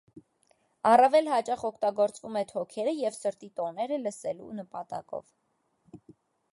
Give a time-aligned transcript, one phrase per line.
[0.91, 6.13] Առավել հաճախ օգտագործվում է թոքերը և սրտի տոները լսելու նպատակով։